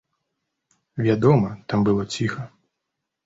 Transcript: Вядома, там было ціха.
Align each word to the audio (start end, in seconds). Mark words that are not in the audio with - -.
Вядома, 1.07 1.49
там 1.73 1.85
было 1.89 2.05
ціха. 2.15 2.47